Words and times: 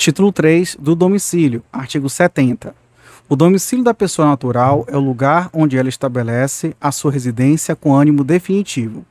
Título 0.00 0.32
3 0.32 0.78
do 0.80 0.94
domicílio, 0.94 1.62
artigo 1.70 2.08
70. 2.08 2.74
O 3.28 3.36
domicílio 3.36 3.84
da 3.84 3.92
pessoa 3.92 4.28
natural 4.28 4.86
é 4.88 4.96
o 4.96 5.00
lugar 5.00 5.50
onde 5.52 5.76
ela 5.76 5.90
estabelece 5.90 6.74
a 6.80 6.90
sua 6.90 7.12
residência 7.12 7.76
com 7.76 7.94
ânimo 7.94 8.24
definitivo. 8.24 9.04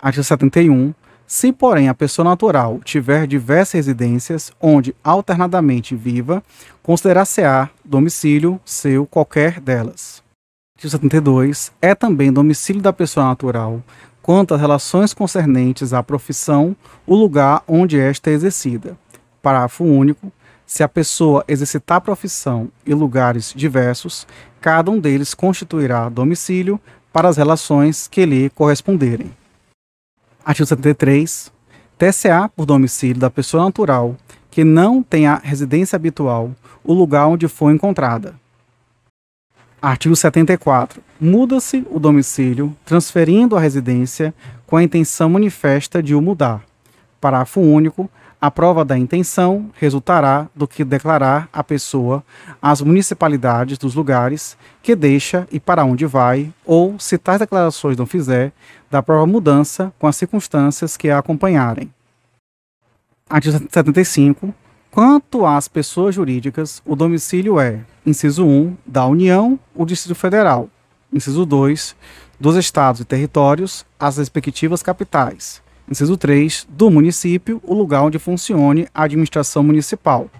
Artigo 0.00 0.24
71. 0.24 0.92
Se, 1.28 1.52
porém, 1.52 1.88
a 1.88 1.94
pessoa 1.94 2.24
natural 2.24 2.80
tiver 2.84 3.24
diversas 3.28 3.74
residências 3.74 4.50
onde 4.60 4.96
alternadamente 5.04 5.94
viva, 5.94 6.42
considerar-se-á 6.82 7.70
domicílio 7.84 8.60
seu 8.64 9.06
qualquer 9.06 9.60
delas. 9.60 10.24
Artigo 10.74 10.90
72. 10.90 11.70
É 11.80 11.94
também 11.94 12.32
domicílio 12.32 12.82
da 12.82 12.92
pessoa 12.92 13.26
natural, 13.26 13.80
quanto 14.20 14.54
às 14.54 14.60
relações 14.60 15.14
concernentes 15.14 15.92
à 15.92 16.02
profissão, 16.02 16.74
o 17.06 17.14
lugar 17.14 17.62
onde 17.68 17.96
esta 17.96 18.28
é 18.28 18.32
exercida. 18.32 19.00
Parágrafo 19.42 19.84
único. 19.84 20.32
Se 20.64 20.82
a 20.82 20.88
pessoa 20.88 21.44
exercitar 21.48 22.00
profissão 22.00 22.70
em 22.86 22.94
lugares 22.94 23.52
diversos, 23.54 24.26
cada 24.60 24.90
um 24.90 24.98
deles 24.98 25.34
constituirá 25.34 26.08
domicílio 26.08 26.80
para 27.12 27.28
as 27.28 27.36
relações 27.36 28.08
que 28.08 28.24
lhe 28.24 28.48
corresponderem. 28.50 29.30
Artigo 30.44 30.66
73. 30.66 31.52
TCA 31.98 32.48
por 32.48 32.64
domicílio 32.64 33.20
da 33.20 33.28
pessoa 33.28 33.64
natural 33.64 34.16
que 34.50 34.64
não 34.64 35.02
tenha 35.02 35.40
residência 35.42 35.96
habitual 35.96 36.50
o 36.84 36.92
lugar 36.92 37.26
onde 37.26 37.48
foi 37.48 37.72
encontrada. 37.72 38.34
Artigo 39.80 40.14
74. 40.14 41.02
Muda-se 41.20 41.86
o 41.90 41.98
domicílio, 41.98 42.76
transferindo 42.84 43.56
a 43.56 43.60
residência 43.60 44.32
com 44.66 44.76
a 44.76 44.82
intenção 44.82 45.28
manifesta 45.28 46.02
de 46.02 46.14
o 46.14 46.20
mudar. 46.20 46.62
Parágrafo 47.20 47.60
único. 47.60 48.08
A 48.42 48.50
prova 48.50 48.84
da 48.84 48.98
intenção 48.98 49.70
resultará 49.74 50.48
do 50.52 50.66
que 50.66 50.82
declarar 50.82 51.48
a 51.52 51.62
pessoa 51.62 52.24
as 52.60 52.80
municipalidades 52.80 53.78
dos 53.78 53.94
lugares 53.94 54.56
que 54.82 54.96
deixa 54.96 55.46
e 55.52 55.60
para 55.60 55.84
onde 55.84 56.06
vai, 56.06 56.52
ou, 56.66 56.98
se 56.98 57.16
tais 57.16 57.38
declarações 57.38 57.96
não 57.96 58.04
fizer, 58.04 58.50
da 58.90 59.00
prova 59.00 59.24
mudança 59.28 59.92
com 59.96 60.08
as 60.08 60.16
circunstâncias 60.16 60.96
que 60.96 61.08
a 61.08 61.18
acompanharem. 61.18 61.88
Artigo 63.30 63.60
75. 63.70 64.52
Quanto 64.90 65.46
às 65.46 65.68
pessoas 65.68 66.12
jurídicas, 66.12 66.82
o 66.84 66.96
domicílio 66.96 67.60
é, 67.60 67.78
inciso 68.04 68.44
1, 68.44 68.76
da 68.84 69.06
União, 69.06 69.56
o 69.72 69.86
Distrito 69.86 70.18
Federal, 70.18 70.68
inciso 71.12 71.46
2, 71.46 71.94
dos 72.40 72.56
estados 72.56 73.00
e 73.02 73.04
territórios, 73.04 73.86
as 74.00 74.16
respectivas 74.18 74.82
capitais, 74.82 75.62
Inciso 75.90 76.16
3, 76.16 76.66
do 76.70 76.90
município, 76.90 77.60
o 77.64 77.74
lugar 77.74 78.02
onde 78.02 78.18
funcione 78.18 78.88
a 78.94 79.04
administração 79.04 79.62
municipal. 79.62 80.30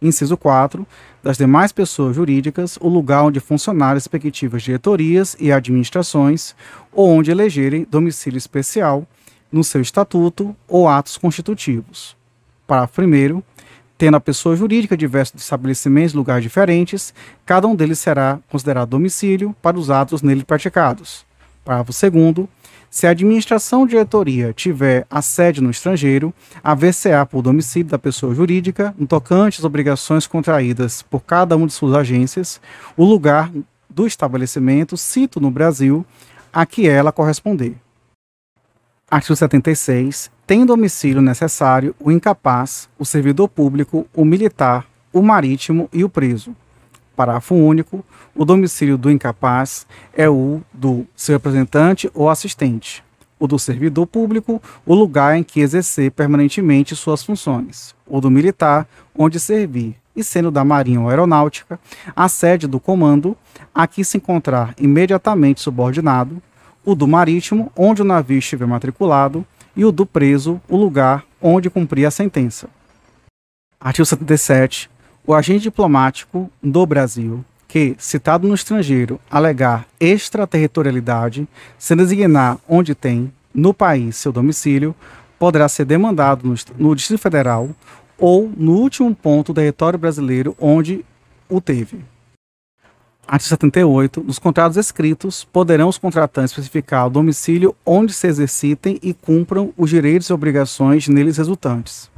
Inciso 0.00 0.36
4, 0.36 0.86
das 1.22 1.36
demais 1.36 1.72
pessoas 1.72 2.16
jurídicas, 2.16 2.78
o 2.80 2.88
lugar 2.88 3.24
onde 3.24 3.40
funcionar 3.40 3.90
as 3.90 4.04
respectivas 4.04 4.62
diretorias 4.62 5.36
e 5.38 5.52
administrações, 5.52 6.54
ou 6.92 7.08
onde 7.08 7.30
elegerem 7.30 7.86
domicílio 7.90 8.38
especial 8.38 9.06
no 9.50 9.64
seu 9.64 9.80
estatuto 9.80 10.54
ou 10.68 10.88
atos 10.88 11.18
constitutivos. 11.18 12.16
Parágrafo 12.66 13.02
1 13.02 13.42
tendo 13.98 14.16
a 14.16 14.20
pessoa 14.20 14.56
jurídica 14.56 14.96
diversos 14.96 15.42
estabelecimentos 15.42 16.14
e 16.14 16.16
lugares 16.16 16.42
diferentes, 16.42 17.12
cada 17.44 17.66
um 17.66 17.76
deles 17.76 17.98
será 17.98 18.38
considerado 18.48 18.88
domicílio 18.88 19.54
para 19.60 19.76
os 19.78 19.90
atos 19.90 20.22
nele 20.22 20.42
praticados. 20.42 21.26
Parágrafo 21.62 21.92
2 21.92 22.48
se 22.90 23.06
a 23.06 23.10
administração 23.10 23.80
ou 23.80 23.86
diretoria 23.86 24.52
tiver 24.52 25.06
a 25.08 25.22
sede 25.22 25.60
no 25.60 25.70
estrangeiro, 25.70 26.34
haver-se-á 26.62 27.24
por 27.24 27.40
domicílio 27.40 27.88
da 27.88 27.98
pessoa 27.98 28.34
jurídica, 28.34 28.92
no 28.98 29.06
tocante 29.06 29.60
às 29.60 29.64
obrigações 29.64 30.26
contraídas 30.26 31.00
por 31.02 31.20
cada 31.20 31.56
uma 31.56 31.68
de 31.68 31.72
suas 31.72 31.94
agências, 31.94 32.60
o 32.96 33.04
lugar 33.04 33.48
do 33.88 34.06
estabelecimento, 34.08 34.96
cito 34.96 35.40
no 35.40 35.52
Brasil, 35.52 36.04
a 36.52 36.66
que 36.66 36.88
ela 36.88 37.12
corresponder. 37.12 37.76
Artigo 39.08 39.36
76. 39.36 40.30
Tem 40.44 40.66
domicílio 40.66 41.22
necessário 41.22 41.94
o 42.00 42.10
incapaz, 42.10 42.88
o 42.98 43.04
servidor 43.04 43.48
público, 43.48 44.04
o 44.14 44.24
militar, 44.24 44.84
o 45.12 45.22
marítimo 45.22 45.88
e 45.92 46.02
o 46.02 46.08
preso. 46.08 46.56
Parágrafo 47.20 47.54
único. 47.54 48.02
O 48.34 48.46
domicílio 48.46 48.96
do 48.96 49.10
incapaz 49.10 49.86
é 50.14 50.26
o 50.26 50.62
do 50.72 51.06
seu 51.14 51.34
representante 51.34 52.10
ou 52.14 52.30
assistente. 52.30 53.04
O 53.38 53.46
do 53.46 53.58
servidor 53.58 54.06
público, 54.06 54.62
o 54.86 54.94
lugar 54.94 55.36
em 55.36 55.42
que 55.42 55.60
exercer 55.60 56.10
permanentemente 56.12 56.96
suas 56.96 57.22
funções. 57.22 57.94
O 58.06 58.22
do 58.22 58.30
militar, 58.30 58.88
onde 59.14 59.38
servir. 59.38 59.96
E 60.16 60.24
sendo 60.24 60.50
da 60.50 60.64
Marinha 60.64 61.00
ou 61.00 61.10
Aeronáutica, 61.10 61.78
a 62.16 62.26
sede 62.26 62.66
do 62.66 62.80
comando, 62.80 63.36
a 63.74 63.86
que 63.86 64.02
se 64.02 64.16
encontrar 64.16 64.74
imediatamente 64.78 65.60
subordinado. 65.60 66.42
O 66.86 66.94
do 66.94 67.06
marítimo, 67.06 67.70
onde 67.76 68.00
o 68.00 68.04
navio 68.04 68.38
estiver 68.38 68.66
matriculado. 68.66 69.44
E 69.76 69.84
o 69.84 69.92
do 69.92 70.06
preso, 70.06 70.58
o 70.66 70.76
lugar 70.76 71.22
onde 71.40 71.68
cumprir 71.68 72.06
a 72.06 72.10
sentença. 72.10 72.66
Artigo 73.78 74.06
77 74.06 74.88
o 75.26 75.34
agente 75.34 75.62
diplomático 75.62 76.50
do 76.62 76.84
Brasil 76.86 77.44
que, 77.70 77.94
citado 77.98 78.48
no 78.48 78.54
estrangeiro, 78.54 79.20
alegar 79.30 79.86
extraterritorialidade, 80.00 81.46
se 81.78 81.94
designar 81.94 82.58
onde 82.68 82.96
tem, 82.96 83.32
no 83.54 83.72
país, 83.72 84.16
seu 84.16 84.32
domicílio, 84.32 84.94
poderá 85.38 85.68
ser 85.68 85.84
demandado 85.84 86.46
no, 86.46 86.54
no 86.76 86.96
Distrito 86.96 87.20
Federal 87.20 87.70
ou 88.18 88.52
no 88.56 88.72
último 88.72 89.14
ponto 89.14 89.52
do 89.52 89.56
território 89.56 89.98
brasileiro 89.98 90.56
onde 90.60 91.04
o 91.48 91.60
teve. 91.60 92.04
Artigo 93.26 93.50
78. 93.50 94.24
Nos 94.24 94.40
contratos 94.40 94.76
escritos, 94.76 95.44
poderão 95.44 95.88
os 95.88 95.96
contratantes 95.96 96.50
especificar 96.50 97.06
o 97.06 97.10
domicílio 97.10 97.76
onde 97.86 98.12
se 98.12 98.26
exercitem 98.26 98.98
e 99.00 99.14
cumpram 99.14 99.72
os 99.76 99.88
direitos 99.88 100.28
e 100.28 100.32
obrigações 100.32 101.06
neles 101.06 101.36
resultantes. 101.36 102.09